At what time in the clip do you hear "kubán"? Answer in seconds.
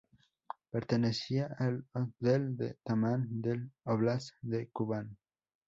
4.71-5.15